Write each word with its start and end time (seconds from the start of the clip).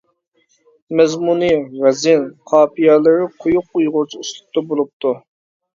مەزمۇنى، 0.99 1.51
ۋەزىن، 1.83 2.25
قاپىيەلىرى 2.53 3.29
قويۇق 3.45 3.69
ئۇيغۇرچە 3.79 4.25
ئۇسلۇبتا 4.27 4.71
بولۇپتۇ. 4.75 5.19